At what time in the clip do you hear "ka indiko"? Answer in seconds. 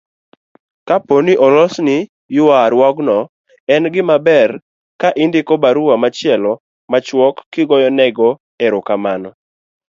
5.01-5.53